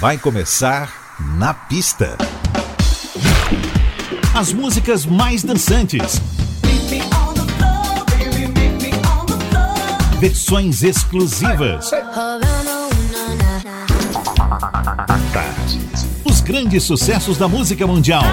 vai 0.00 0.18
começar 0.18 1.16
na 1.36 1.54
pista. 1.54 2.16
As 4.34 4.52
músicas 4.52 5.06
mais 5.06 5.42
dançantes. 5.42 6.20
Versões 10.18 10.82
exclusivas. 10.82 11.90
Os 16.24 16.40
grandes 16.40 16.82
sucessos 16.82 17.38
da 17.38 17.46
música 17.46 17.86
mundial. 17.86 18.24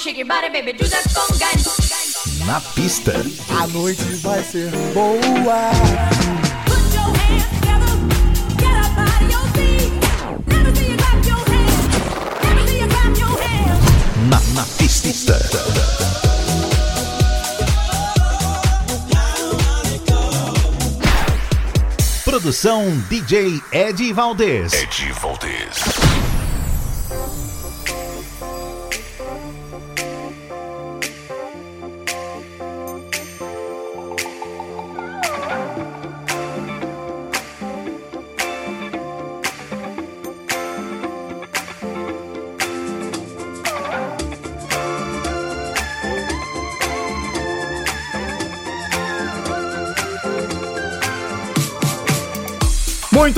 Shake 0.00 0.18
your 0.18 0.26
body, 0.26 0.48
baby, 0.50 0.72
do 0.72 0.88
that 0.88 1.04
conga 1.12 1.77
na 2.48 2.62
pista. 2.62 3.12
A 3.60 3.66
noite 3.66 4.02
vai 4.22 4.42
ser 4.42 4.70
boa. 4.94 5.70
Na, 14.30 14.40
na 14.54 14.64
pista. 14.78 15.38
Produção 22.24 22.98
DJ 23.10 23.60
Ed 23.72 24.12
Valdez. 24.14 24.72
Ed 24.72 25.12
Valdez. 25.20 25.97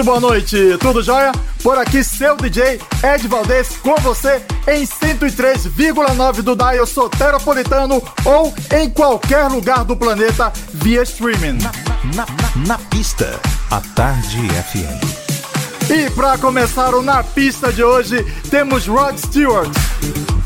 Muito 0.00 0.08
boa 0.08 0.20
noite, 0.20 0.56
tudo 0.80 1.02
jóia? 1.02 1.30
Por 1.62 1.76
aqui, 1.76 2.02
seu 2.02 2.34
DJ 2.34 2.80
Ed 3.04 3.28
Valdez 3.28 3.76
com 3.82 3.94
você 3.96 4.40
em 4.66 4.86
103,9 4.86 6.40
do 6.40 6.56
Dial 6.56 6.86
Soteropolitano 6.86 8.02
ou 8.24 8.54
em 8.80 8.88
qualquer 8.88 9.48
lugar 9.48 9.84
do 9.84 9.94
planeta 9.94 10.50
via 10.72 11.02
streaming. 11.02 11.58
Na, 11.58 11.70
na, 12.16 12.24
na, 12.24 12.66
na 12.66 12.78
pista, 12.78 13.38
a 13.70 13.82
Tarde 13.94 14.38
FM. 14.48 15.90
E 15.90 16.08
para 16.12 16.38
começar 16.38 16.94
o 16.94 17.02
Na 17.02 17.22
Pista 17.22 17.70
de 17.70 17.84
hoje, 17.84 18.24
temos 18.48 18.86
Rod 18.86 19.18
Stewart. 19.18 19.70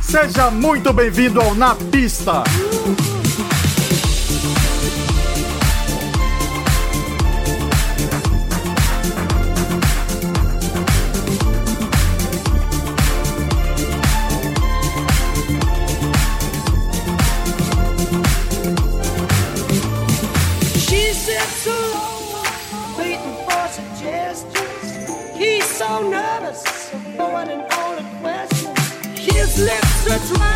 Seja 0.02 0.50
muito 0.50 0.92
bem-vindo 0.92 1.40
ao 1.40 1.54
Na 1.54 1.76
Pista. 1.76 2.42
gonna 30.18 30.34
try. 30.34 30.53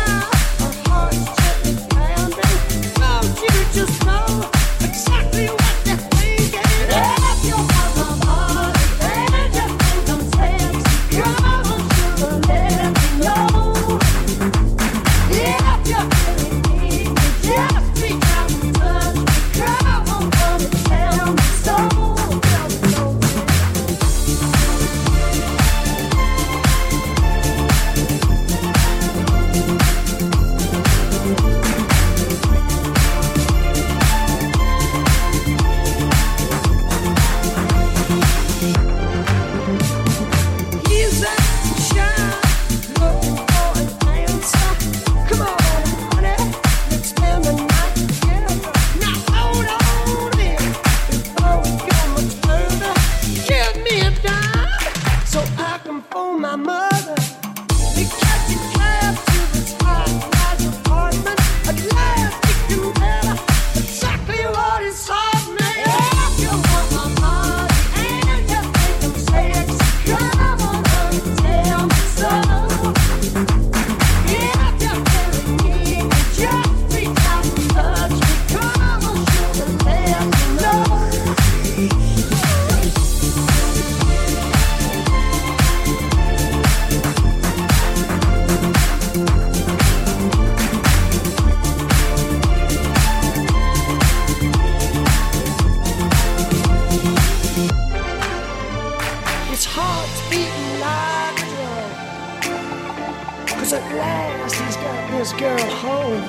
home. 105.79 106.23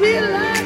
Realize 0.00 0.59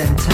Center. 0.00 0.29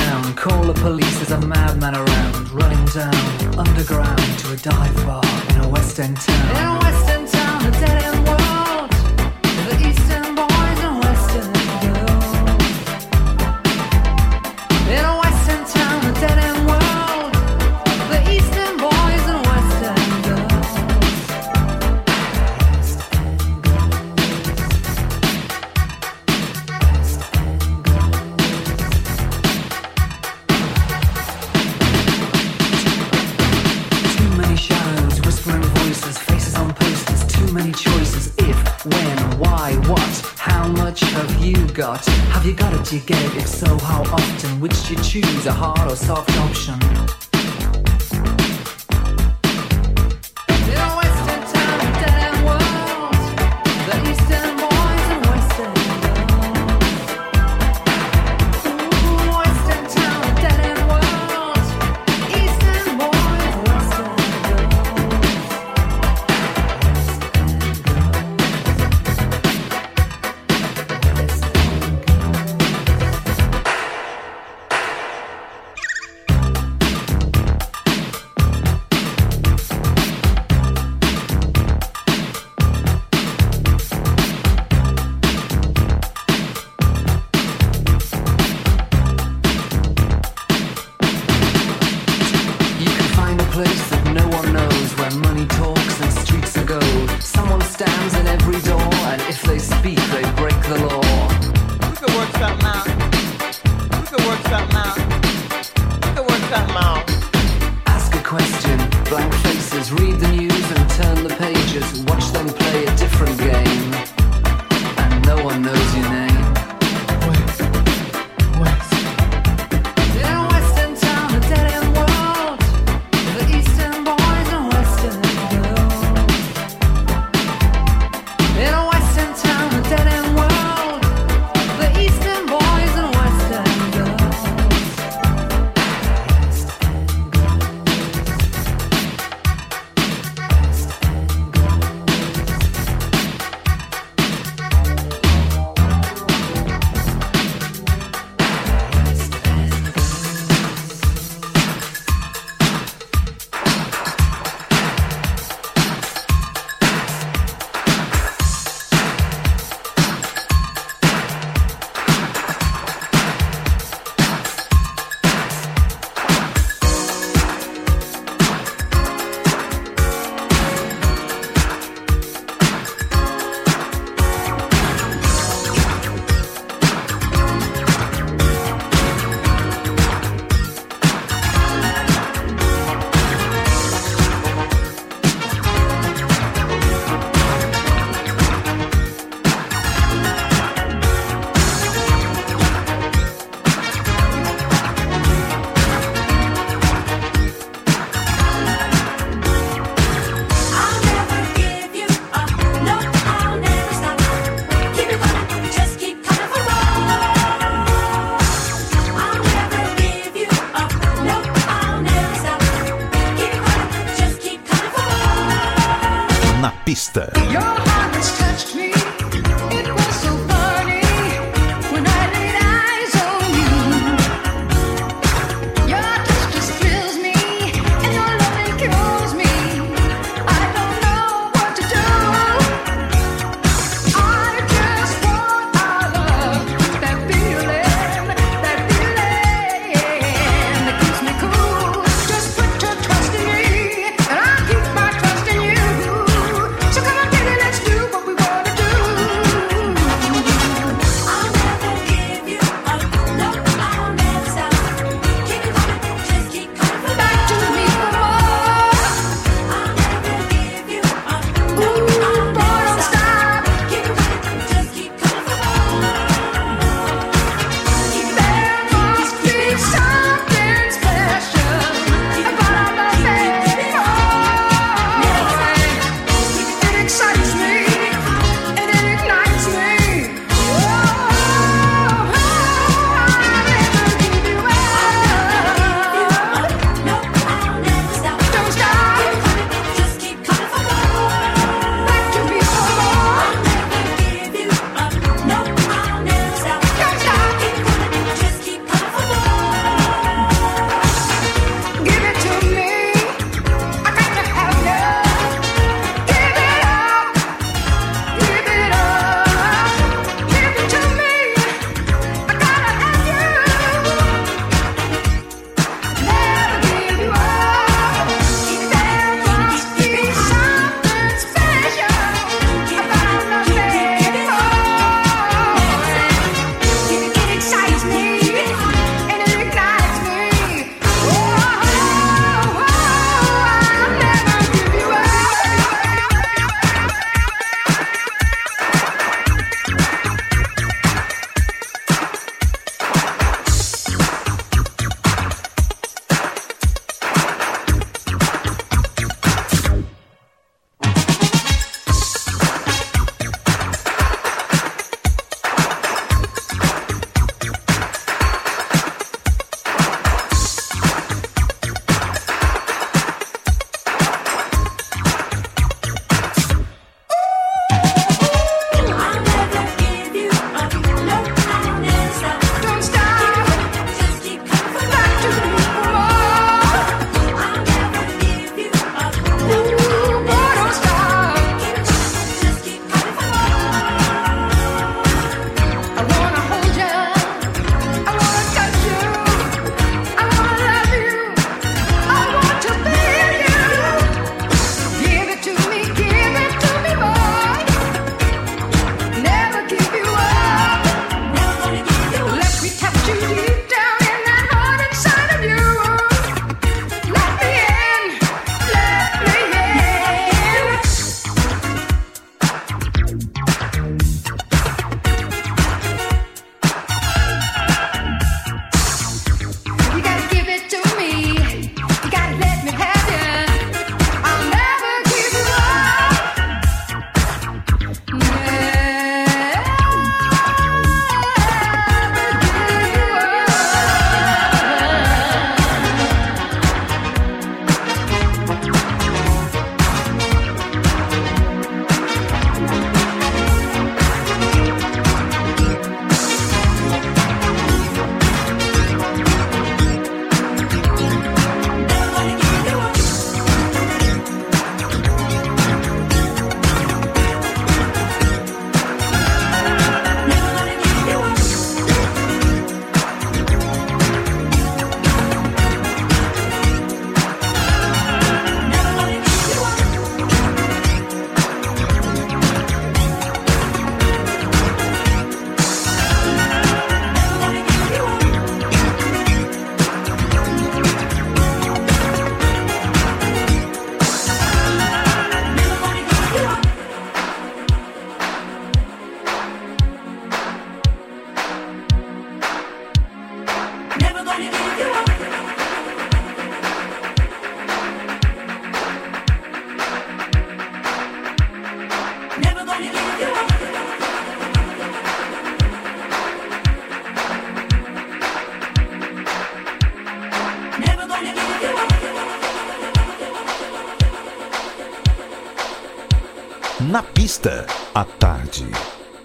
Na 517.17 517.23
pista, 517.23 517.87
à 518.15 518.27
tarde, 518.27 518.85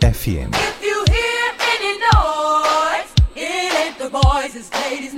FM. 0.02 0.50
If 0.52 0.84
you 0.84 1.06
hear 1.08 1.54
any 1.72 2.00
noise, 2.12 3.14
it 3.34 3.74
ain't 3.80 3.98
the 3.98 4.10
boys, 4.10 4.58
it's 4.58 4.70
ladies. 4.74 5.14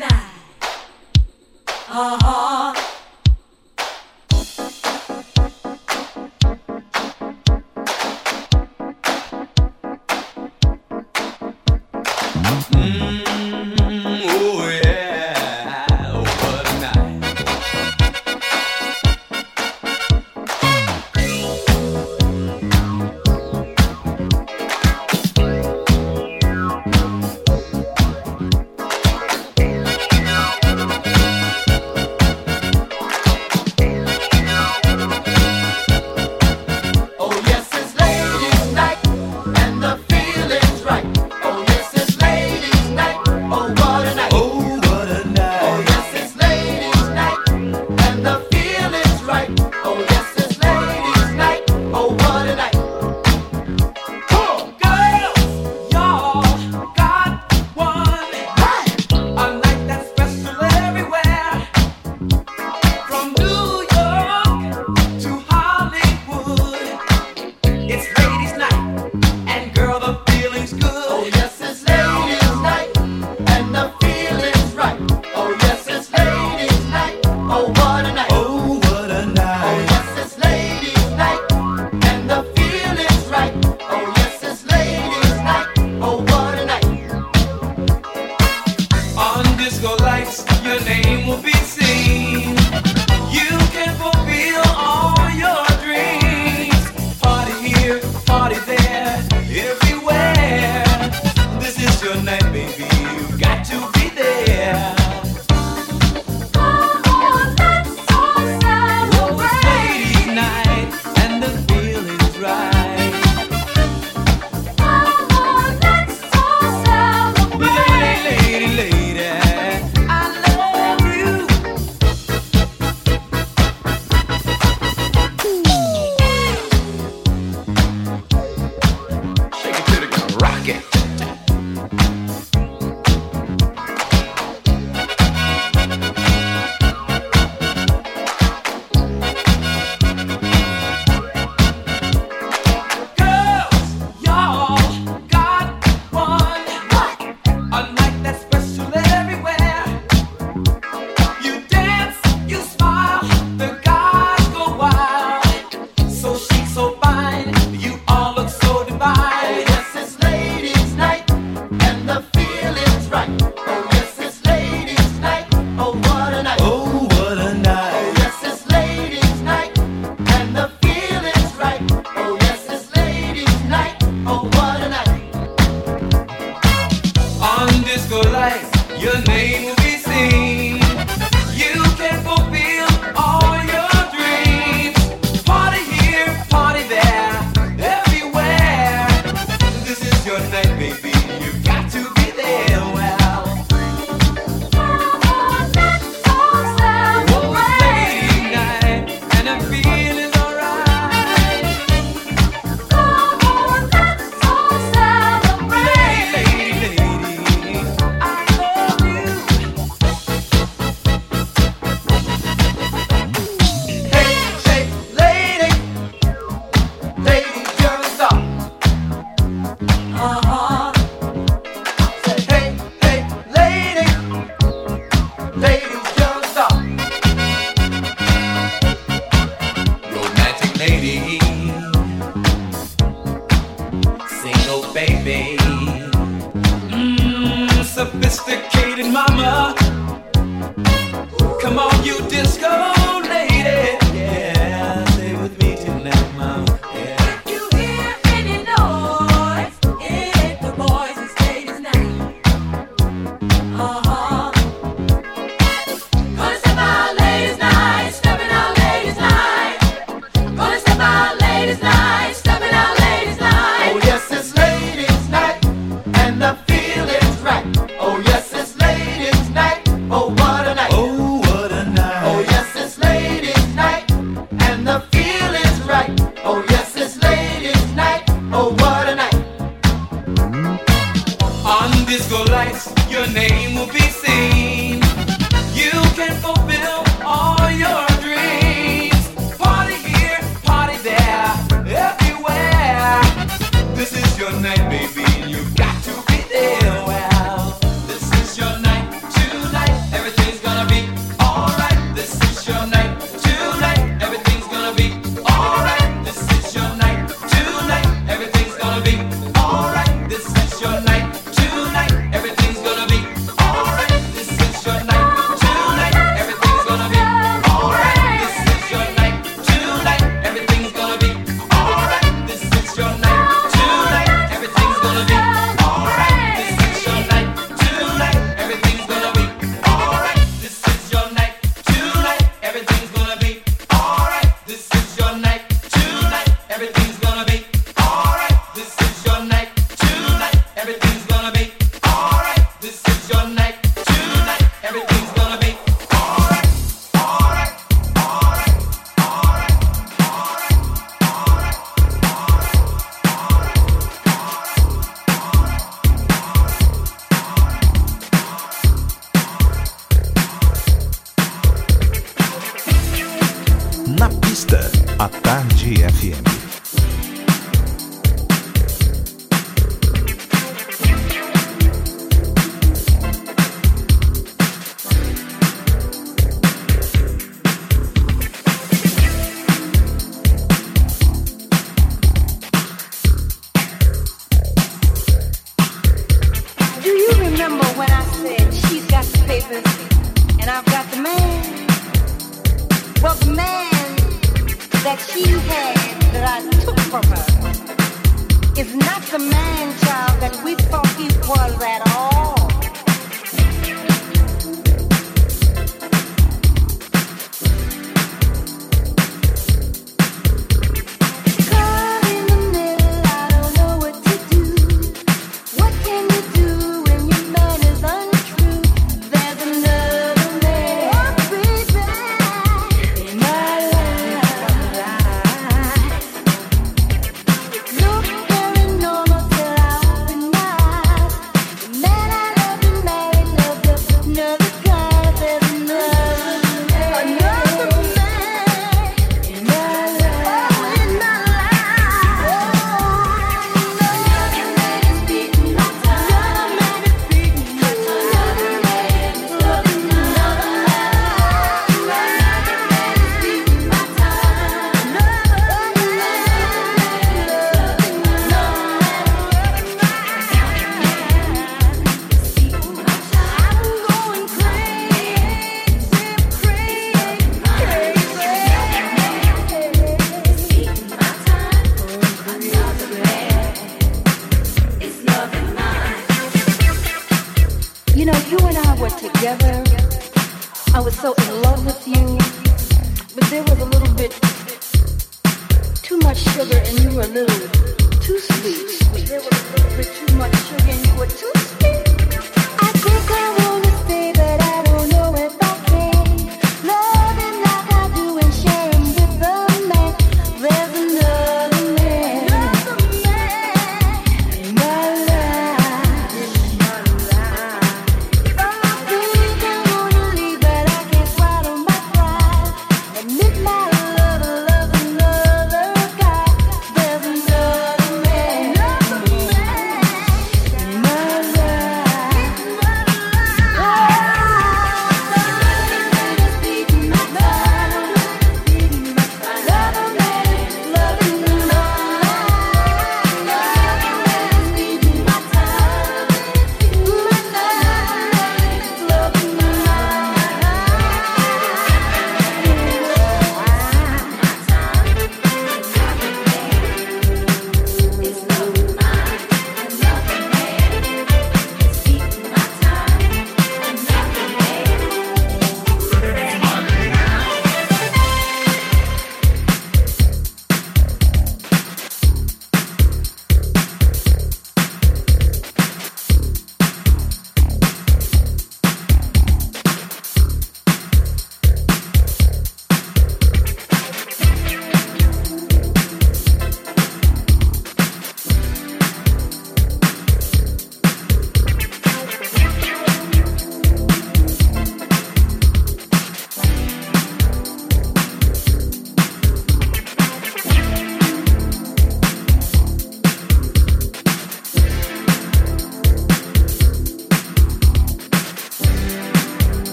Uh 1.90 2.18
-huh. 2.20 2.73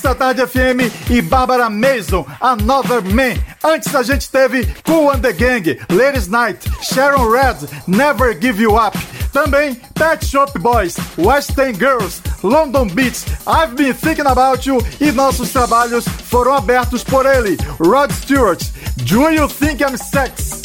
esta 0.00 0.14
da 0.14 0.14
Tarde 0.14 0.46
FM 0.46 1.10
e 1.10 1.20
Bárbara 1.20 1.68
Mason, 1.68 2.26
Another 2.40 3.02
Man. 3.02 3.36
Antes 3.62 3.94
a 3.94 4.02
gente 4.02 4.30
teve 4.30 4.66
Cool 4.84 5.10
and 5.10 5.20
the 5.20 5.32
Gang, 5.32 5.78
Ladies 5.90 6.26
Night, 6.26 6.70
Sharon 6.82 7.28
Red, 7.30 7.56
Never 7.86 8.34
Give 8.40 8.62
You 8.62 8.76
Up. 8.76 8.98
Também 9.30 9.74
Pet 9.94 10.24
Shop 10.24 10.58
Boys, 10.58 10.96
West 11.18 11.52
Girls, 11.78 12.22
London 12.42 12.88
Beats, 12.88 13.26
I've 13.46 13.76
Been 13.76 13.92
Thinking 13.92 14.26
About 14.26 14.66
You 14.66 14.78
e 15.00 15.12
nossos 15.12 15.50
trabalhos 15.50 16.04
foram 16.08 16.54
abertos 16.54 17.04
por 17.04 17.26
ele, 17.26 17.58
Rod 17.78 18.10
Stewart, 18.10 18.62
Do 18.96 19.30
You 19.30 19.48
Think 19.48 19.82
I'm 19.82 19.98
Sex? 19.98 20.62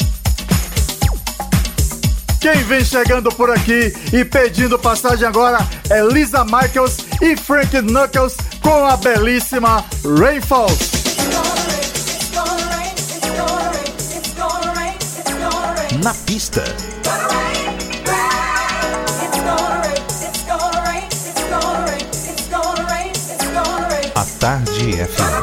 Quem 2.40 2.62
vem 2.62 2.84
chegando 2.84 3.28
por 3.30 3.50
aqui 3.50 3.92
e 4.12 4.24
pedindo 4.24 4.78
passagem 4.78 5.26
agora 5.26 5.58
é 5.90 6.00
Lisa 6.00 6.44
Michaels 6.44 6.98
e 7.20 7.36
Frank 7.36 7.82
Knuckles 7.82 8.36
com 8.66 8.84
a 8.84 8.96
belíssima 8.96 9.84
Rainfalls. 10.18 10.90
Na 16.02 16.12
pista. 16.26 16.64
A 24.16 24.24
tarde 24.40 25.00
é 25.00 25.06
fim. 25.06 25.35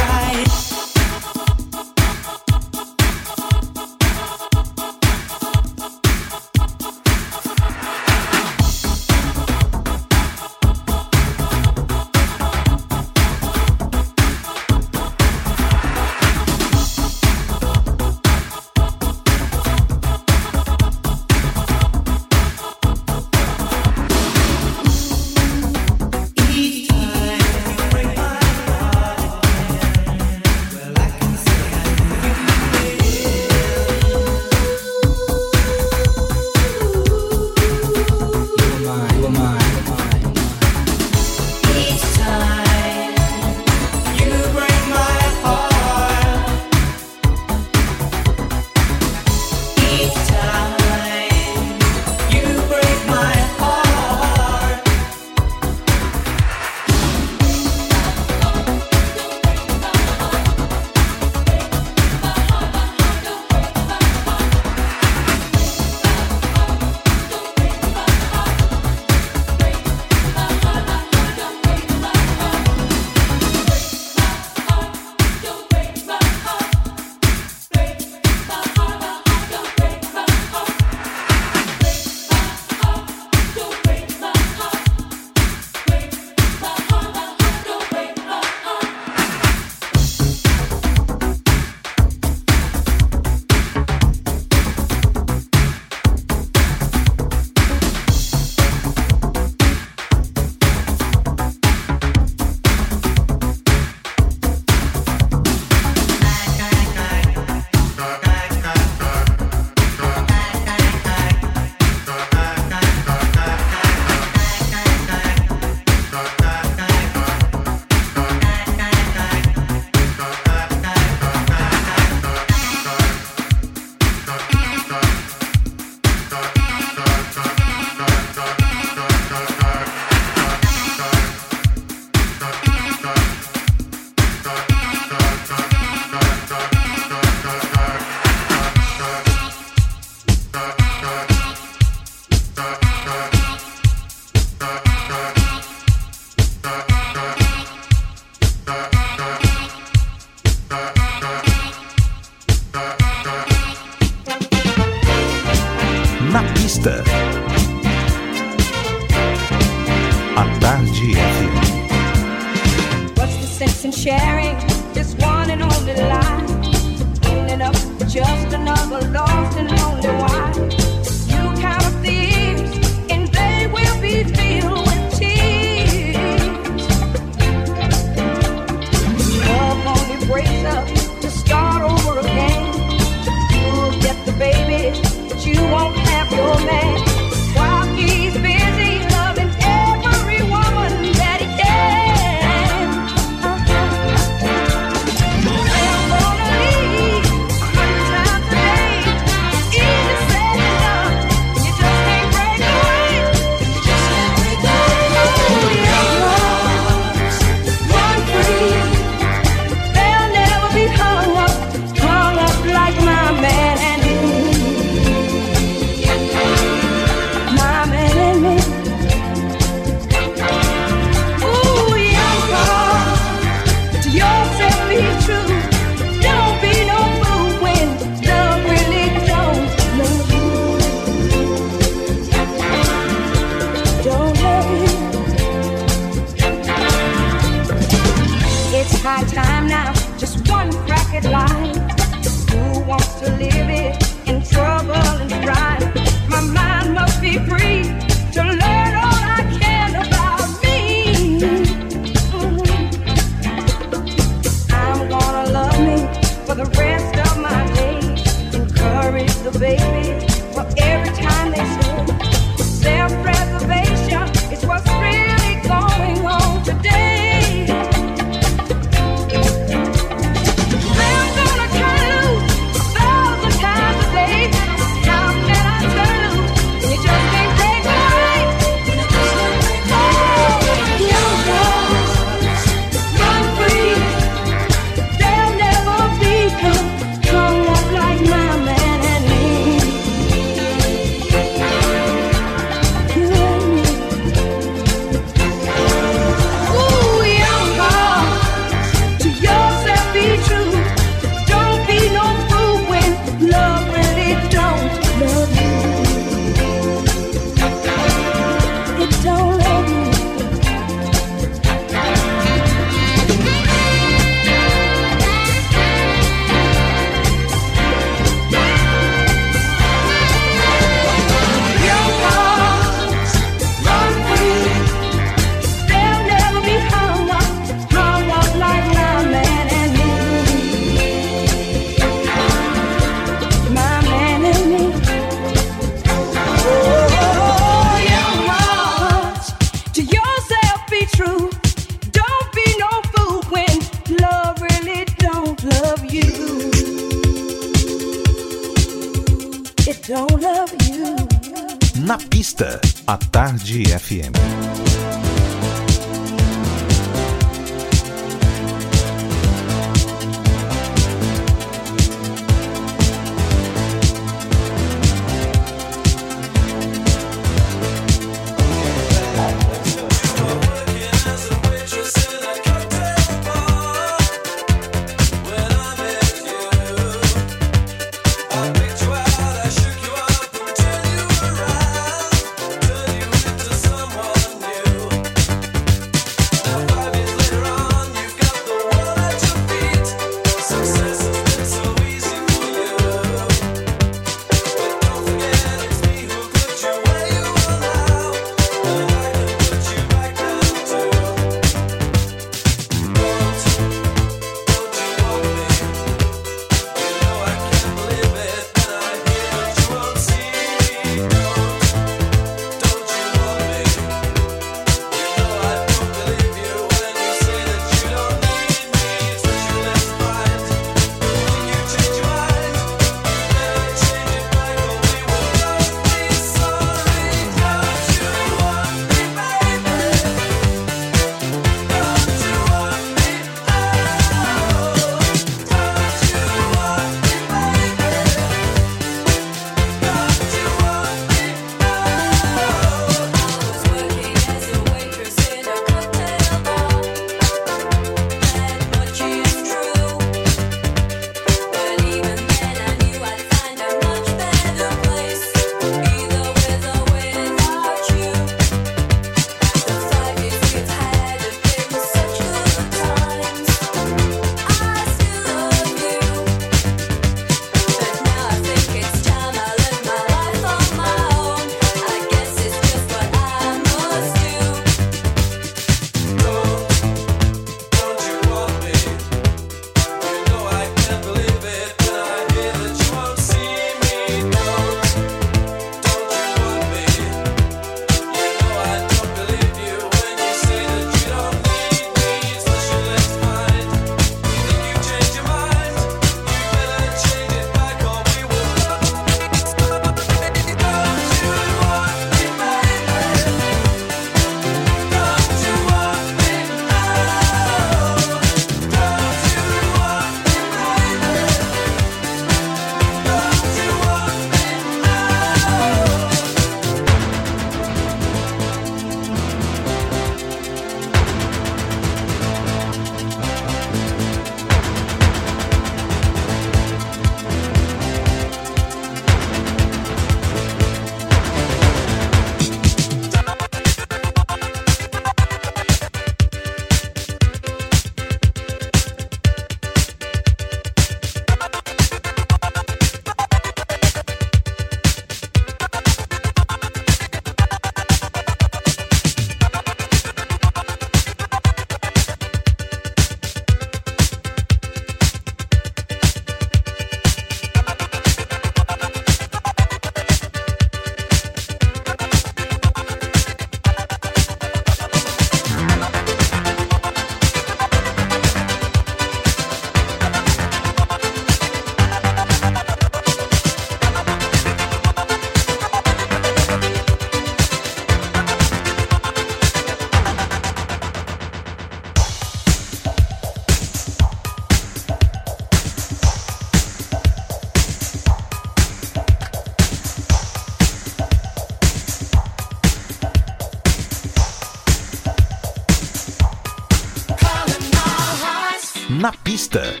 Капуста. 599.71 600.00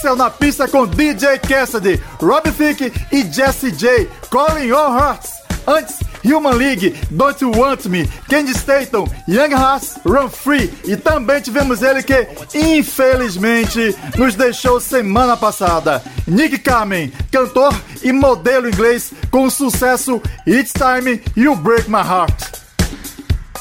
Excel 0.00 0.16
na 0.16 0.30
pista 0.30 0.66
com 0.66 0.86
DJ 0.86 1.38
Cassidy, 1.38 2.02
Rob 2.18 2.50
Thicke 2.52 2.90
e 3.12 3.22
Jesse 3.30 3.70
J, 3.70 4.08
Colin 4.30 4.70
All 4.70 4.98
Hearts. 4.98 5.30
Antes, 5.66 5.98
Human 6.24 6.54
League, 6.54 6.96
Don't 7.10 7.44
You 7.44 7.52
Want 7.54 7.84
Me, 7.84 8.06
Candy 8.26 8.52
Staton, 8.52 9.06
Young 9.28 9.52
Hearts, 9.52 9.98
Run 10.06 10.30
Free 10.30 10.72
e 10.84 10.96
também 10.96 11.42
tivemos 11.42 11.82
ele 11.82 12.02
que, 12.02 12.26
infelizmente, 12.54 13.94
nos 14.16 14.34
deixou 14.34 14.80
semana 14.80 15.36
passada. 15.36 16.02
Nick 16.26 16.56
Carmen, 16.60 17.12
cantor 17.30 17.78
e 18.02 18.10
modelo 18.10 18.68
inglês 18.70 19.12
com 19.30 19.44
o 19.44 19.50
sucesso 19.50 20.20
It's 20.46 20.72
Time 20.72 21.22
You 21.36 21.54
Break 21.56 21.90
My 21.90 21.98
Heart. 21.98 22.62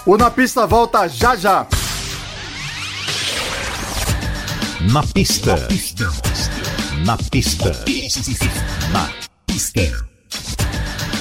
O 0.05 0.15
Na 0.15 0.31
Pista 0.31 0.65
volta 0.65 1.05
já 1.09 1.35
já. 1.35 1.67
Na 4.89 5.03
pista. 5.03 5.57
Na 5.57 5.67
pista. 5.67 6.28
Na 7.05 7.17
pista. 7.17 7.71
Na 8.91 9.09
pista. 9.45 9.81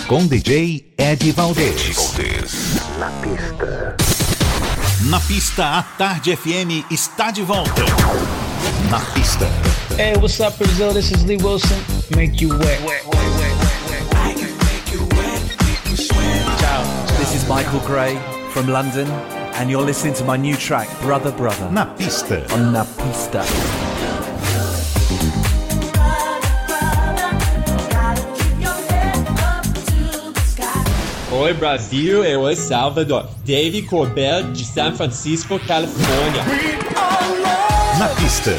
Com 0.06 0.26
DJ 0.26 0.92
Ed 0.98 1.32
Valdez. 1.32 1.96
Na 2.98 3.10
pista. 3.10 3.96
Na 5.04 5.20
pista, 5.20 5.78
a 5.78 5.82
Tarde 5.82 6.36
FM 6.36 6.84
está 6.90 7.30
de 7.30 7.42
volta. 7.42 7.82
Na 8.90 9.00
pista. 9.12 9.46
Hey, 9.96 10.16
what's 10.16 10.40
up, 10.40 10.56
Brazil? 10.58 10.92
This 10.92 11.12
is 11.12 11.24
Lee 11.24 11.36
Wilson. 11.36 11.78
Make 12.16 12.42
you 12.42 12.50
wet. 12.58 12.80
wet, 12.84 13.06
wet. 13.06 13.28
This 17.18 17.34
is 17.34 17.48
Michael 17.48 17.80
Gray 17.80 18.18
from 18.50 18.68
London, 18.68 19.06
and 19.54 19.70
you're 19.70 19.84
listening 19.84 20.14
to 20.14 20.24
my 20.24 20.36
new 20.36 20.56
track, 20.56 20.88
Brother 21.00 21.30
Brother. 21.30 21.70
Na 21.70 21.84
pista. 21.84 22.44
On 22.52 22.72
Na 22.72 22.84
pista. 22.84 23.87
Oi 31.38 31.54
Brasil, 31.54 32.24
eu 32.24 32.48
é 32.48 32.56
Salvador. 32.56 33.28
Dave 33.44 33.82
Corbell 33.82 34.50
de 34.50 34.64
San 34.64 34.92
Francisco, 34.96 35.56
Califórnia. 35.60 36.42
Na 37.96 38.08
pista. 38.08 38.50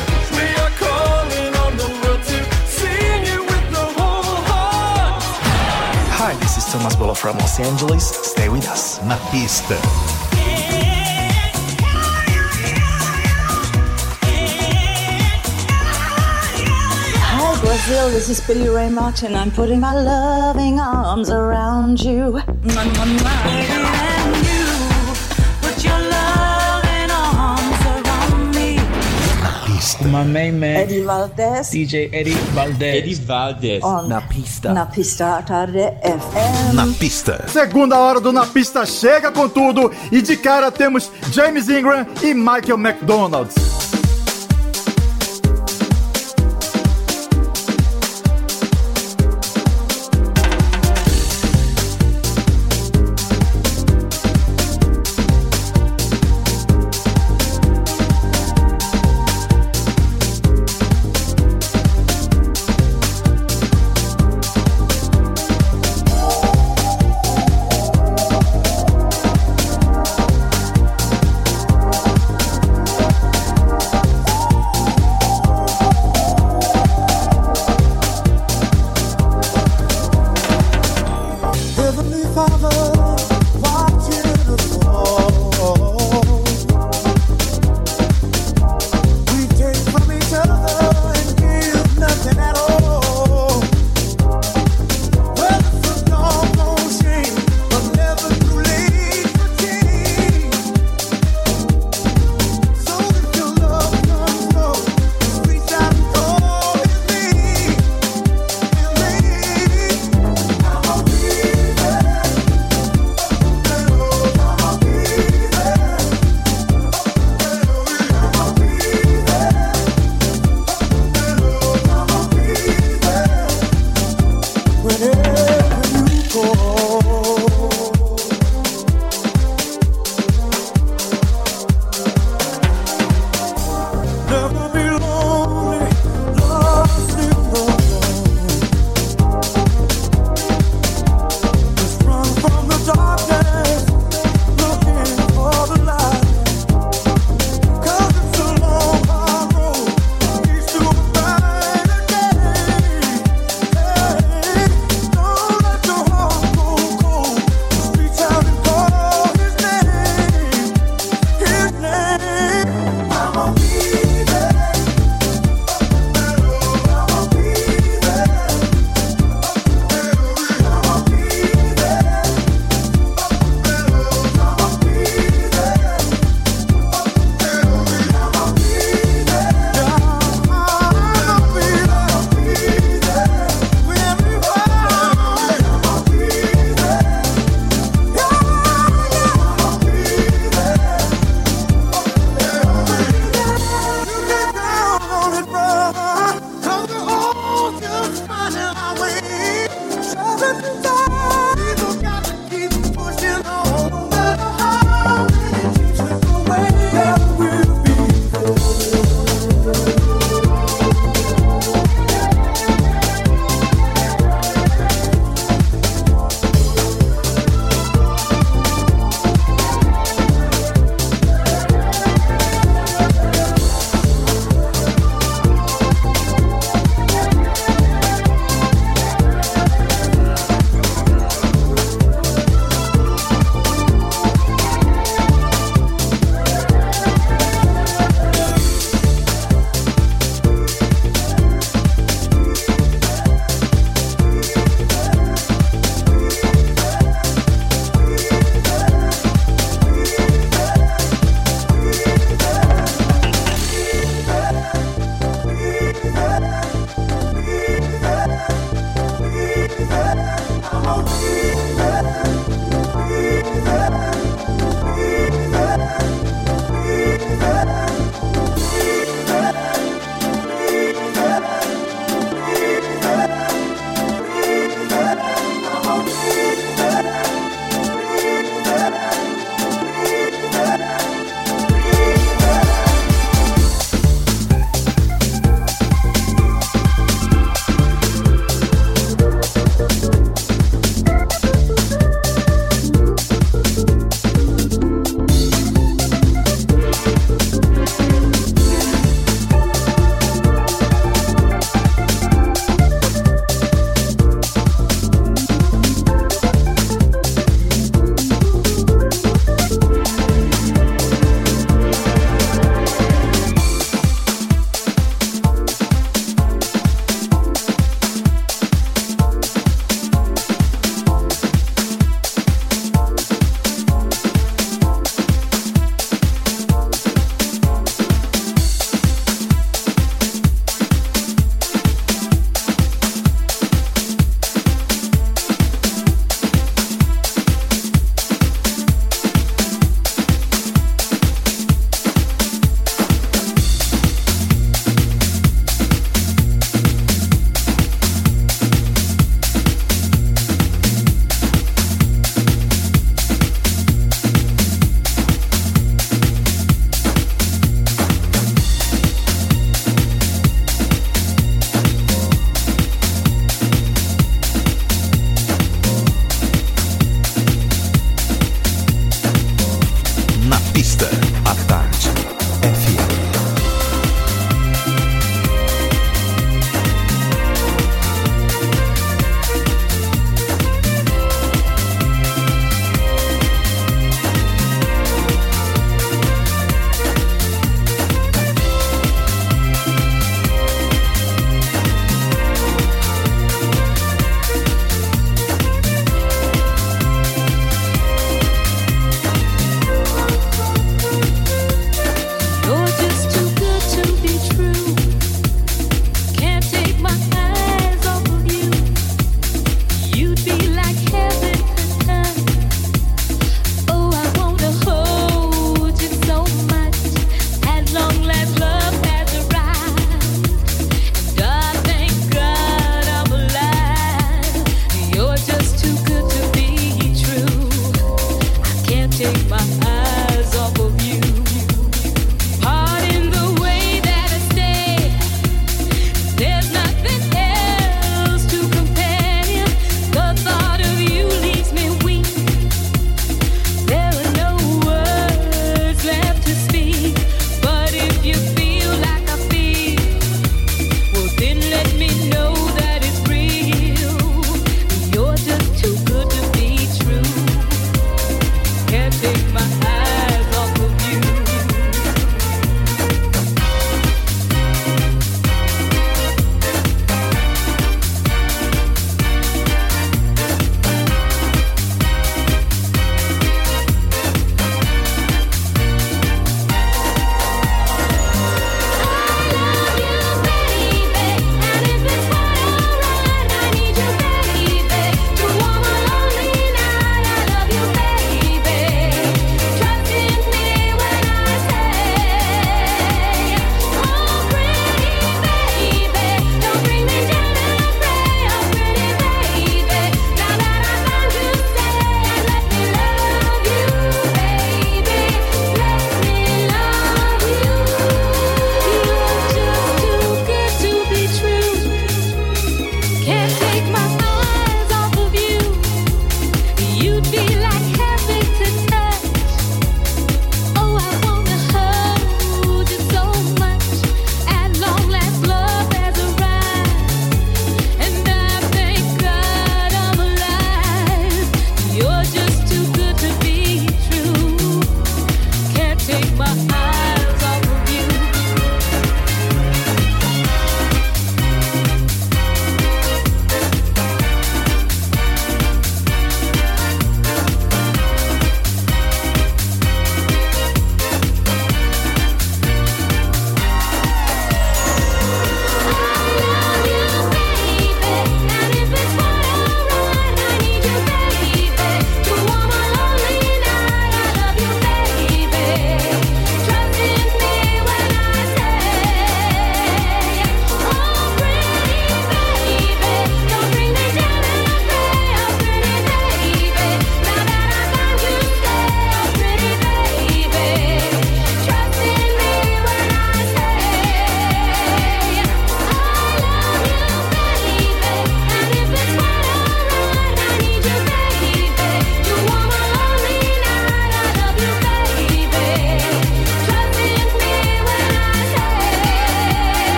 Hi, 6.14 6.34
this 6.40 6.56
is 6.56 6.72
Thomas 6.72 6.96
Bolo 6.96 7.14
from 7.14 7.38
Los 7.40 7.60
Angeles. 7.60 8.04
Stay 8.24 8.48
with 8.48 8.66
us. 8.70 9.02
Na 9.04 9.18
pista. 9.30 9.76
Hi, 17.26 17.60
Brazil. 17.60 18.10
This 18.12 18.30
is 18.30 18.40
Billy 18.48 18.70
Ray 18.70 18.90
Martin. 18.90 19.36
I'm 19.36 19.52
putting 19.52 19.82
my 19.82 19.94
loving 19.94 20.80
arms 20.80 21.30
around 21.30 22.00
you. 22.00 22.40
Mwah, 22.64 22.86
mwah, 22.86 23.06
mwah. 23.06 23.46
And 23.46 24.36
you 24.46 24.66
put 25.62 25.84
your 25.84 26.00
loving 26.12 27.12
arms 27.12 27.86
around 27.86 28.56
me. 28.56 28.80
My 30.12 30.24
main 30.26 30.60
man, 30.60 30.76
Eddie 30.76 31.02
Valdez. 31.04 31.70
DJ 31.72 32.10
Eddie 32.14 32.34
Valdez. 32.54 32.96
Eddie 32.96 33.16
Valdez. 33.16 33.84
On 33.84 34.08
Na 34.10 34.22
Pista. 34.22 34.74
Na 34.74 34.86
pista 34.86 35.42
tarde 35.44 35.94
FM. 36.04 36.74
Na 36.74 36.88
pista. 37.00 37.46
Segunda 37.48 37.98
hora 37.98 38.20
do 38.20 38.32
Na 38.34 38.46
Pista 38.46 38.86
chega 38.86 39.32
com 39.32 39.48
tudo 39.48 39.92
e 40.12 40.22
de 40.22 40.36
cara 40.36 40.70
temos 40.70 41.10
James 41.32 41.70
Ingram 41.70 42.06
e 42.22 42.34
Michael 42.34 42.78
McDonald. 42.78 43.50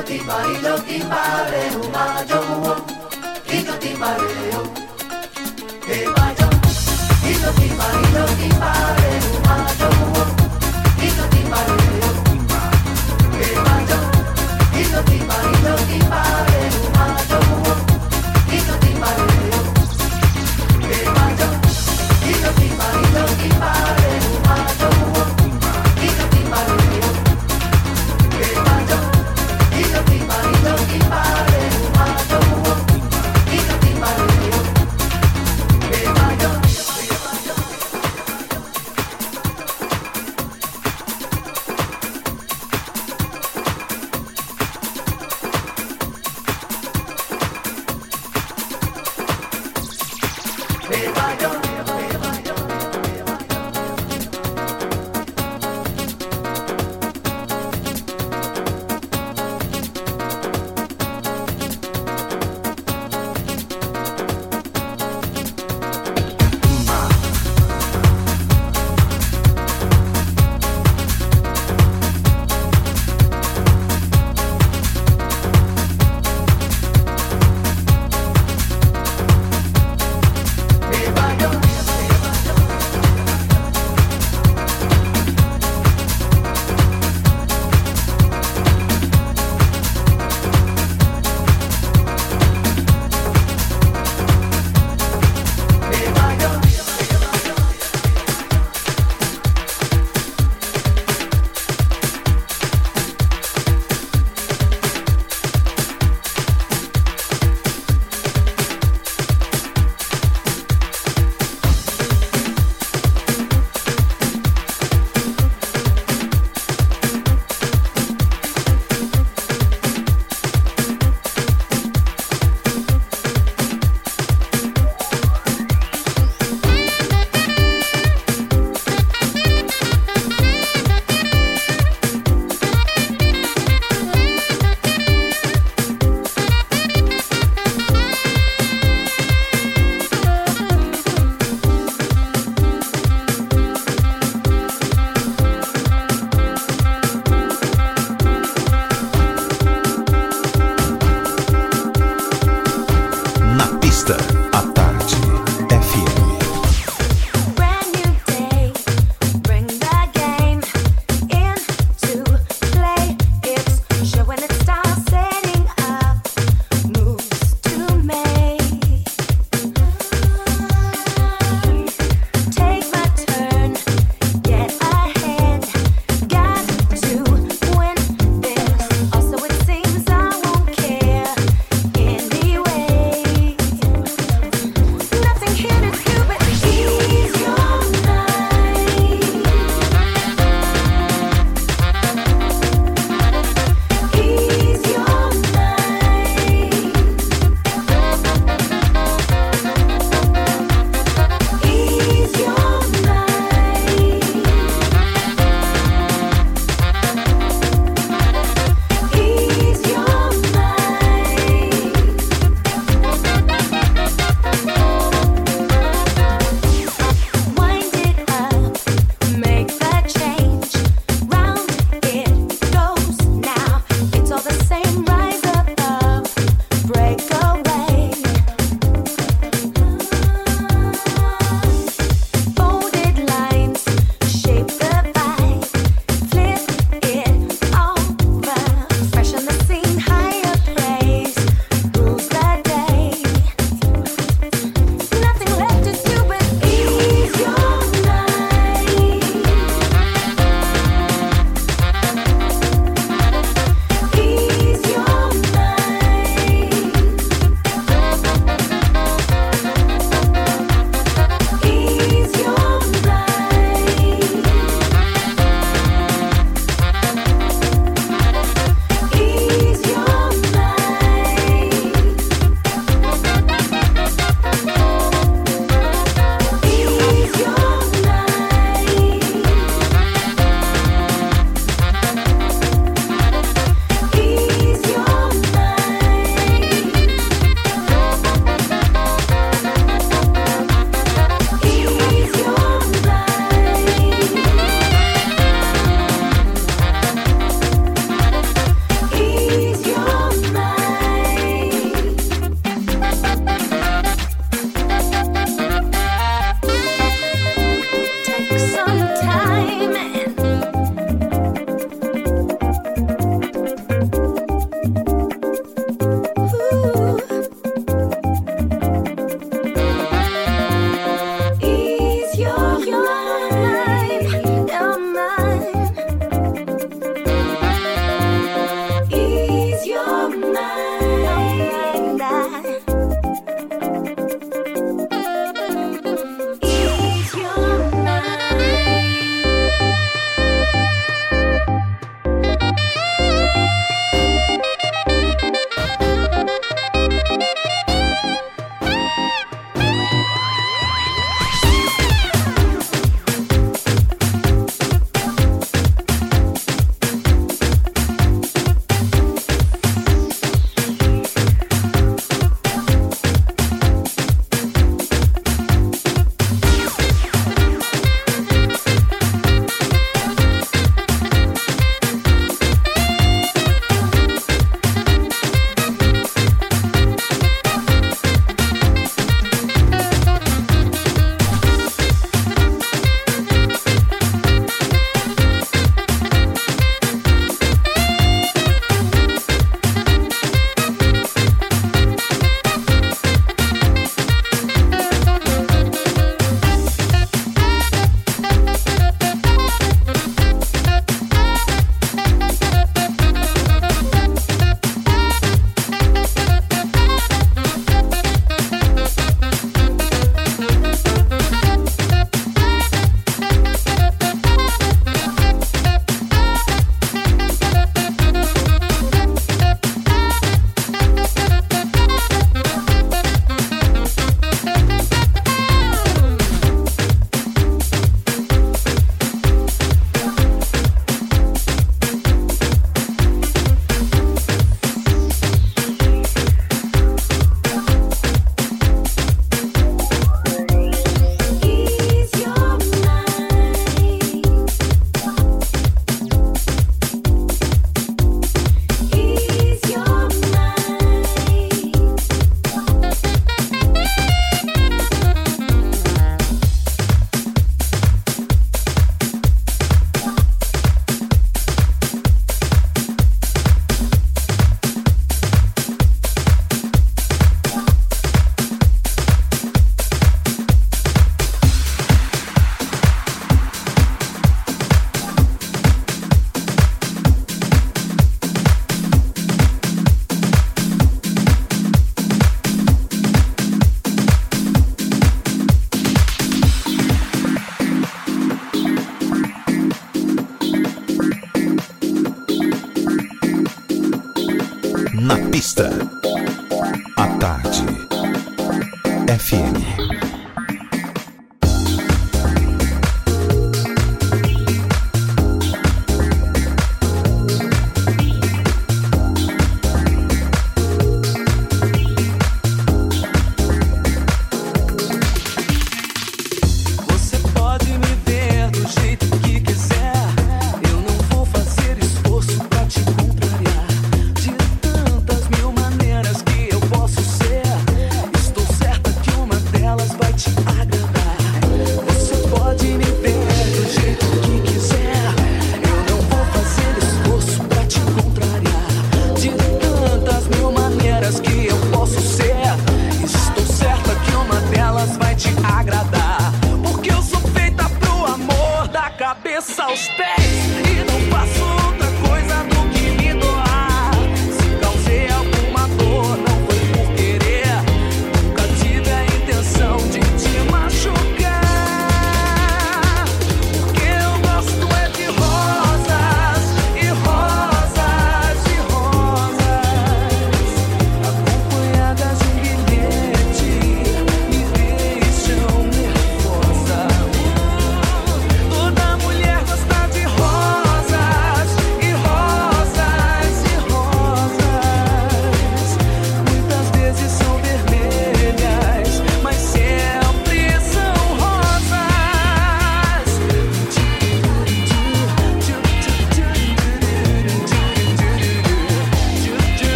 Ilo 0.00 0.08
timba, 0.08 0.36
ilo 0.56 0.74
timba, 0.86 1.20
reuma 1.50 2.04
jomuo. 2.28 2.74
Ilo 3.52 3.74
timba 3.82 4.08
reo, 4.16 4.62
ema 5.92 6.24
jo. 6.38 6.48
Ilo 7.30 7.50
timba, 7.58 7.86
ilo 8.08 8.24
timba, 8.38 8.72
reuma 8.96 9.56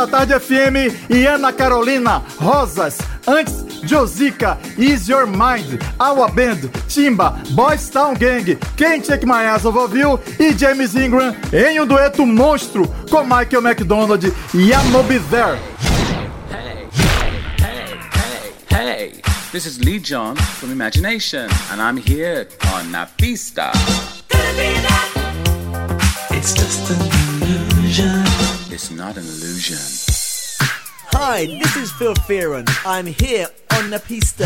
Na 0.00 0.06
pista 0.06 0.06
Tarde 0.06 0.40
FM 0.40 1.10
e 1.10 1.26
Ana 1.26 1.52
Carolina 1.52 2.22
Rosas. 2.38 2.98
Antes, 3.26 3.64
Josica, 3.82 4.58
Is 4.78 5.08
Your 5.08 5.26
Mind, 5.26 5.78
Awa 5.98 6.28
Band, 6.30 6.70
Timba, 6.88 7.32
Boys 7.50 7.88
Town 7.90 8.14
Gang, 8.14 8.56
Can't 8.76 9.04
Take 9.04 9.26
My 9.26 9.46
Eyes 9.46 9.64
Off 9.64 9.76
of 9.76 9.98
You 9.98 10.18
e 10.38 10.56
James 10.56 10.94
Ingram 10.94 11.34
em 11.52 11.80
um 11.80 11.86
dueto 11.86 12.24
monstro 12.24 12.86
com 13.10 13.24
Michael 13.24 13.62
McDonald 13.62 14.24
e 14.54 14.70
I'm 14.70 15.02
Be 15.06 15.18
There. 15.28 15.58
Hey, 18.70 19.20
this 19.52 19.66
is 19.66 19.78
Lee 19.78 19.98
John 19.98 20.36
from 20.36 20.72
Imagination, 20.72 21.48
and 21.70 21.80
I'm 21.80 21.98
here 21.98 22.48
on 22.74 22.90
Na 22.90 23.06
Pista. 23.18 23.72
It's 26.30 26.54
just 26.54 26.90
illusion. 26.90 27.19
It's 28.72 28.90
not 28.90 29.16
an 29.16 29.24
illusion. 29.24 29.78
Hi, 31.12 31.46
this 31.46 31.76
is 31.76 31.90
Phil 31.92 32.14
Fearon. 32.14 32.68
I'm 32.86 33.06
here 33.06 33.48
on 33.74 33.90
the 33.90 33.98
pista. 33.98 34.44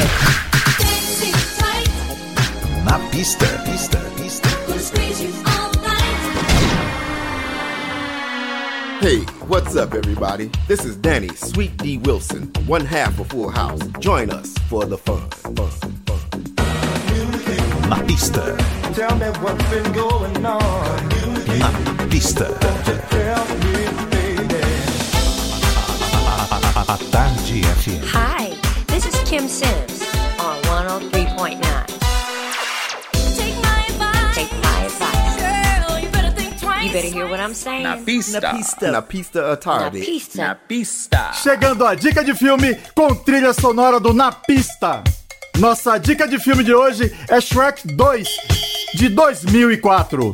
Na 2.84 2.98
pista, 3.10 3.46
pista, 3.66 3.98
pista. 4.16 4.48
Hey, 9.00 9.18
what's 9.46 9.76
up, 9.76 9.92
everybody? 9.92 10.50
This 10.68 10.84
is 10.86 10.96
Danny 10.96 11.28
Sweet 11.28 11.76
D 11.76 11.98
Wilson, 11.98 12.50
one 12.66 12.86
half 12.86 13.18
of 13.20 13.26
Full 13.28 13.50
House. 13.50 13.80
Join 13.98 14.30
us 14.30 14.54
for 14.70 14.86
the 14.86 14.96
fun. 14.96 15.28
fun, 15.30 15.54
fun. 16.06 17.88
Na 17.90 18.02
pista, 18.06 18.56
Tell 18.94 19.14
me 19.18 19.26
what's 19.42 19.68
been 19.70 19.92
going 19.92 20.46
on. 20.46 21.08
na 21.58 22.08
pista. 22.08 22.48
À 26.94 26.98
tarde 27.10 27.60
FM. 27.82 28.06
Hi, 28.12 28.54
this 28.86 29.04
is 29.04 29.18
Kim 29.28 29.48
Sims 29.48 30.06
on 30.38 30.62
103.9. 30.62 31.58
Take 33.34 33.56
my 33.64 33.82
advice. 33.88 34.34
Take 34.36 34.54
my 34.62 34.84
advice. 34.84 35.34
Girl, 35.40 35.98
you 35.98 36.08
better 36.10 36.30
think 36.36 36.56
twice. 36.60 36.84
You 36.84 36.92
better 36.92 37.08
hear 37.08 37.26
what 37.26 37.40
I'm 37.40 37.52
saying. 37.52 37.82
Na 37.82 37.96
pista. 37.96 38.40
Na 38.40 38.52
pista. 38.54 38.92
Na 38.92 39.02
pista 39.02 39.52
à 39.52 39.56
tarde. 39.56 39.98
Na 39.98 40.04
pista. 40.04 40.46
Na 40.46 40.54
pista. 40.54 41.32
Chegando 41.32 41.84
a 41.84 41.96
dica 41.96 42.22
de 42.22 42.32
filme 42.32 42.76
com 42.94 43.12
trilha 43.12 43.52
sonora 43.52 43.98
do 43.98 44.14
Na 44.14 44.30
Pista. 44.30 45.02
Nossa 45.58 45.98
dica 45.98 46.28
de 46.28 46.38
filme 46.38 46.62
de 46.62 46.72
hoje 46.72 47.12
é 47.28 47.40
Shrek 47.40 47.88
2, 47.88 48.28
de 48.94 49.08
2004. 49.08 50.30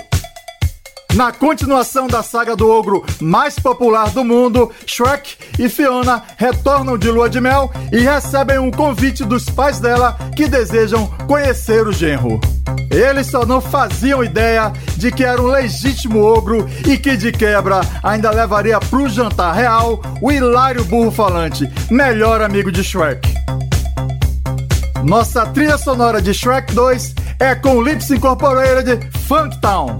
Na 1.14 1.32
continuação 1.32 2.06
da 2.06 2.22
saga 2.22 2.54
do 2.54 2.70
ogro 2.70 3.04
mais 3.20 3.58
popular 3.58 4.10
do 4.10 4.24
mundo, 4.24 4.70
Shrek 4.86 5.34
e 5.58 5.68
Fiona 5.68 6.22
retornam 6.36 6.96
de 6.96 7.10
lua 7.10 7.28
de 7.28 7.40
mel 7.40 7.70
e 7.92 7.98
recebem 7.98 8.58
um 8.58 8.70
convite 8.70 9.24
dos 9.24 9.44
pais 9.46 9.80
dela 9.80 10.16
que 10.36 10.46
desejam 10.46 11.08
conhecer 11.26 11.86
o 11.86 11.92
genro. 11.92 12.40
Eles 12.90 13.26
só 13.26 13.44
não 13.44 13.60
faziam 13.60 14.22
ideia 14.22 14.72
de 14.96 15.10
que 15.10 15.24
era 15.24 15.42
um 15.42 15.46
legítimo 15.46 16.22
ogro 16.22 16.68
e 16.86 16.96
que 16.96 17.16
de 17.16 17.32
quebra 17.32 17.80
ainda 18.02 18.30
levaria 18.30 18.78
pro 18.78 19.08
jantar 19.08 19.52
real 19.52 20.00
o 20.22 20.30
hilário 20.30 20.84
burro 20.84 21.10
falante, 21.10 21.68
melhor 21.90 22.40
amigo 22.40 22.70
de 22.70 22.84
Shrek. 22.84 23.28
Nossa 25.04 25.46
trilha 25.46 25.76
sonora 25.76 26.22
de 26.22 26.32
Shrek 26.32 26.72
2 26.72 27.14
é 27.40 27.54
com 27.54 27.82
Lips 27.82 28.10
Incorporated 28.10 29.08
Funktown. 29.26 29.96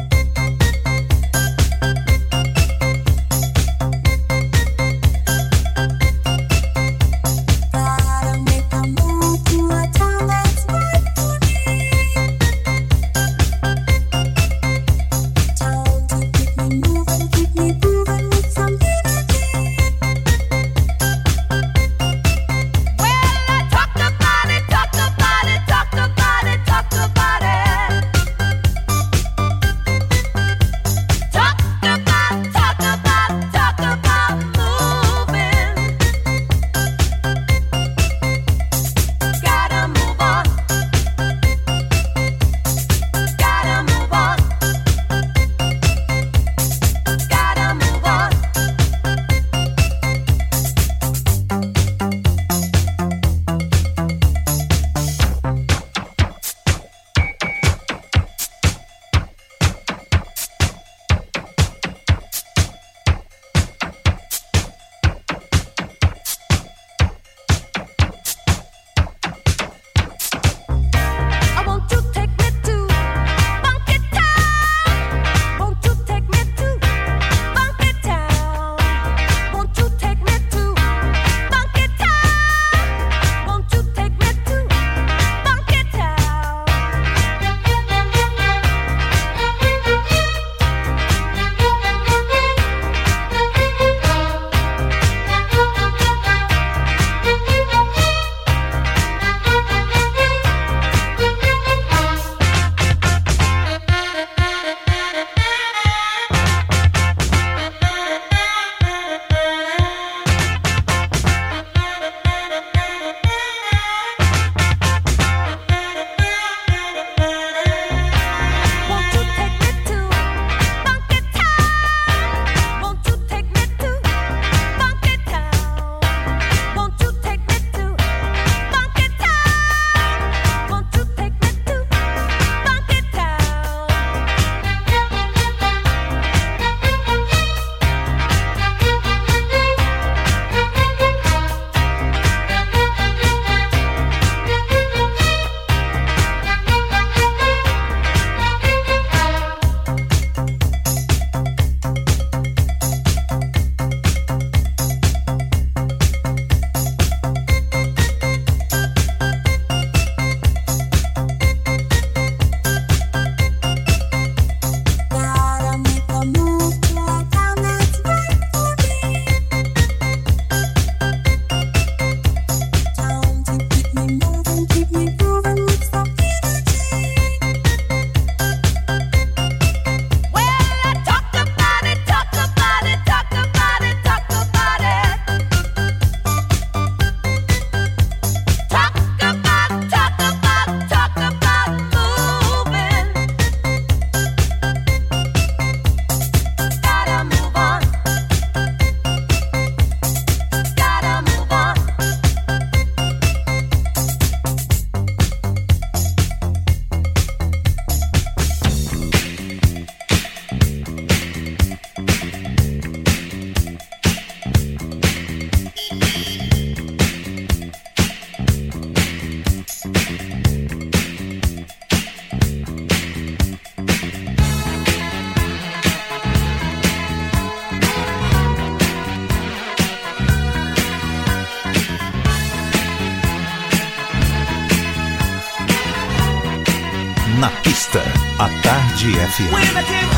Tarde 239.31 240.09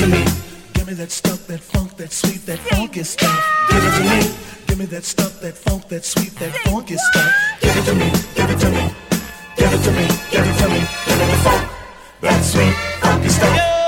to 0.00 0.06
me. 0.06 0.24
Give 0.72 0.86
me 0.86 0.94
that 0.94 1.10
stuff, 1.10 1.46
that 1.46 1.60
funk, 1.60 1.96
that 1.98 2.10
sweet, 2.10 2.46
that 2.46 2.58
funky 2.58 3.02
stuff. 3.02 3.38
Give 3.70 3.84
it 3.84 3.92
to 3.98 4.04
me. 4.08 4.34
Give 4.66 4.78
me 4.78 4.86
that 4.86 5.04
stuff, 5.04 5.40
that 5.42 5.54
funk, 5.58 5.88
that 5.88 6.04
sweet, 6.06 6.34
that 6.36 6.52
funky 6.64 6.96
stuff. 6.96 7.30
Give 7.60 7.76
it 7.76 7.84
to 7.84 7.94
me. 7.94 8.08
Give 8.34 8.50
it 8.50 8.58
to 8.60 8.70
me. 8.70 8.94
Give 9.56 9.72
it 9.74 9.82
to 9.84 9.92
me. 9.92 10.06
Give 10.30 10.46
it 10.46 10.56
to 10.60 10.68
me. 10.68 10.80
Give 11.06 11.18
me 11.20 11.26
the 11.32 11.38
funk, 11.44 11.70
that 12.22 12.42
sweet, 12.42 12.74
funky 13.02 13.28
stuff. 13.28 13.79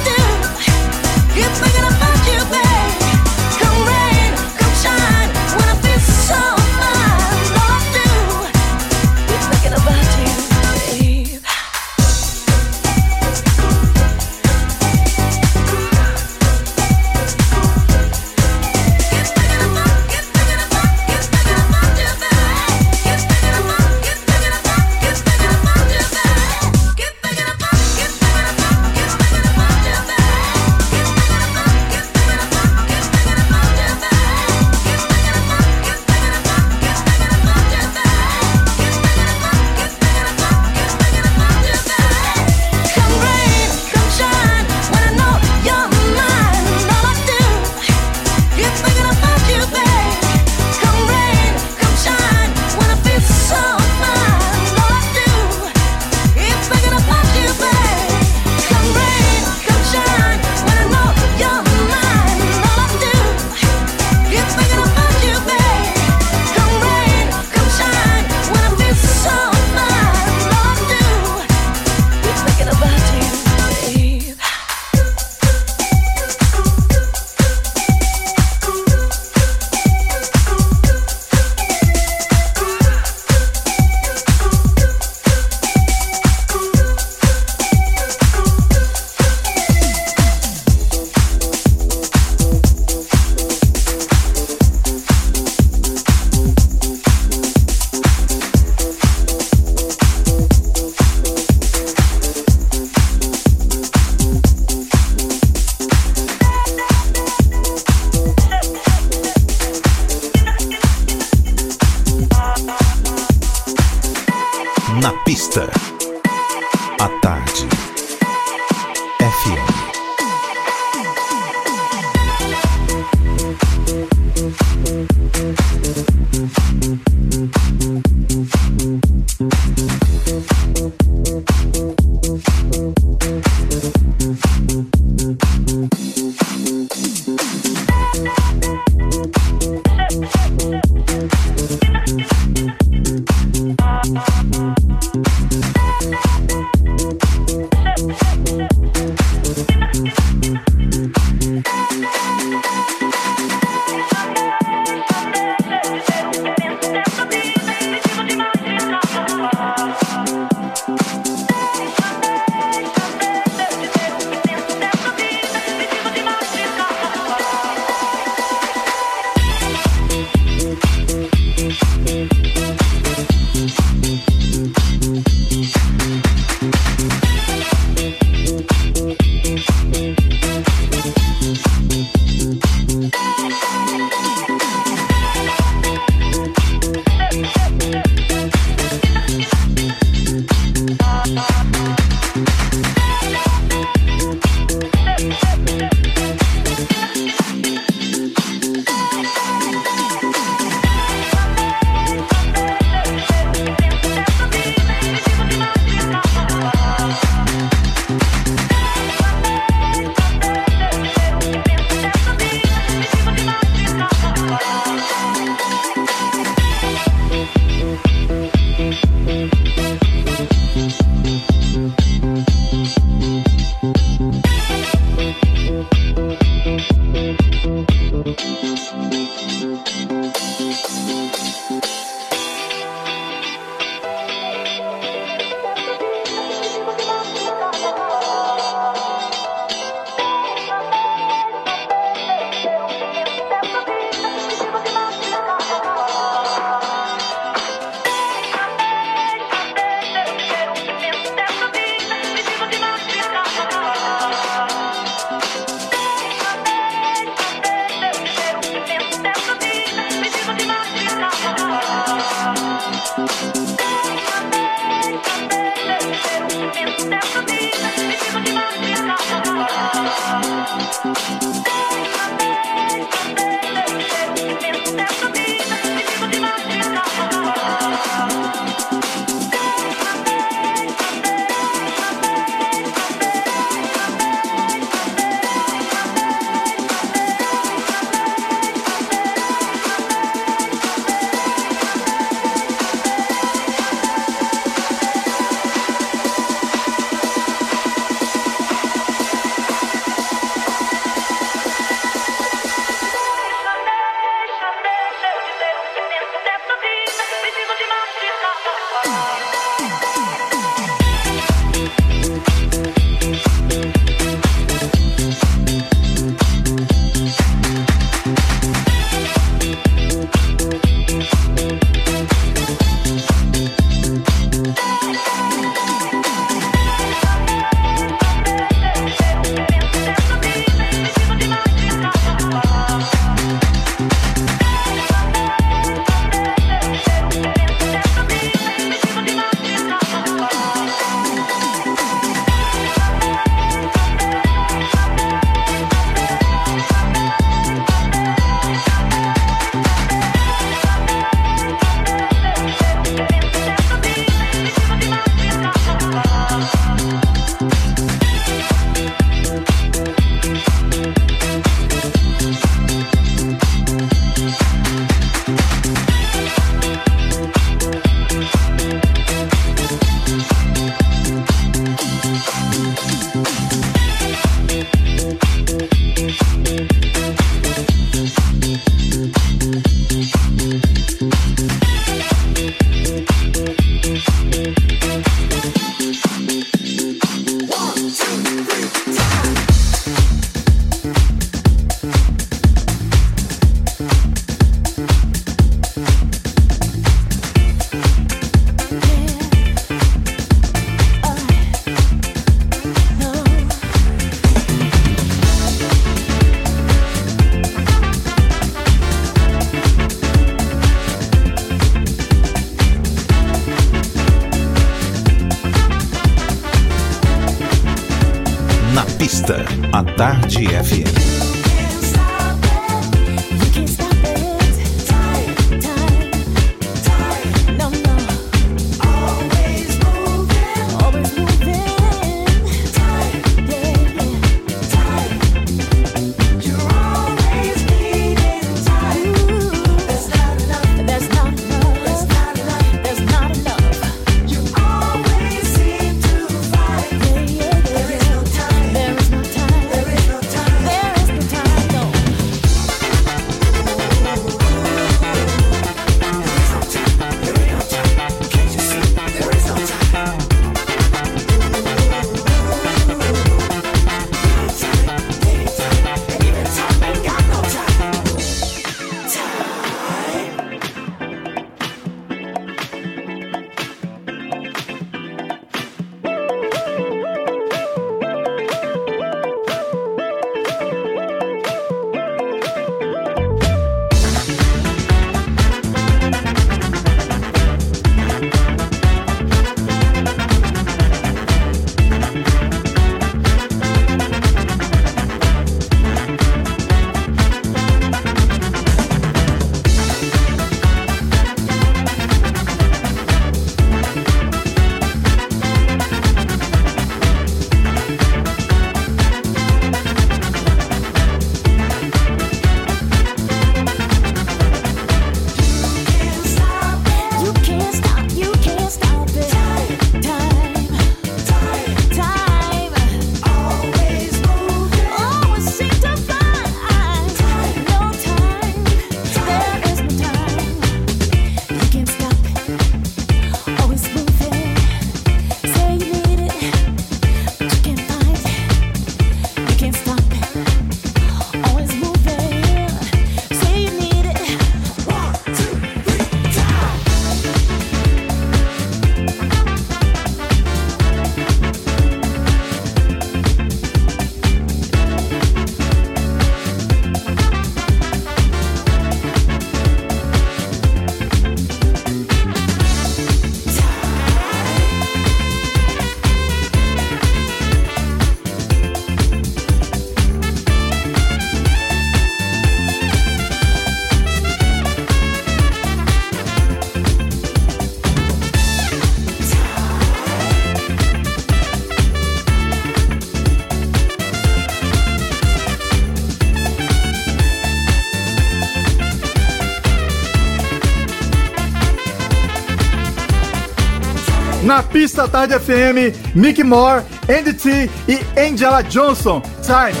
Na 594.70 594.84
pista 594.84 595.26
Tarde 595.26 595.58
FM, 595.58 596.32
Mick 596.32 596.62
Moore, 596.62 597.02
Andy 597.28 597.52
T 597.54 597.90
e 598.06 598.20
Angela 598.40 598.82
Johnson. 598.82 599.42
Time. 599.64 600.00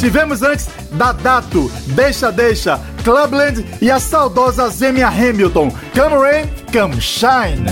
Tivemos 0.00 0.40
antes 0.40 0.66
Dadato, 0.92 1.70
Deixa 1.88 2.32
Deixa, 2.32 2.80
Clubland 3.04 3.62
e 3.82 3.90
a 3.90 4.00
saudosa 4.00 4.70
Zemia 4.70 5.08
Hamilton. 5.08 5.70
Come 5.92 6.16
Rain, 6.16 6.46
Come 6.72 6.98
Shine. 6.98 7.66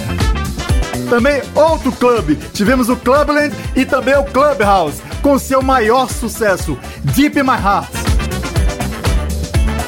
Também 1.08 1.40
outro 1.54 1.90
clube, 1.90 2.36
tivemos 2.52 2.90
o 2.90 2.96
Clubland 2.96 3.56
e 3.74 3.86
também 3.86 4.18
o 4.18 4.24
Clubhouse, 4.24 5.00
com 5.22 5.38
seu 5.38 5.62
maior 5.62 6.10
sucesso, 6.10 6.78
Deep 7.14 7.42
My 7.42 7.52
Heart. 7.52 7.88